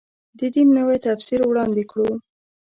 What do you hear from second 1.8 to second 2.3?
کړو.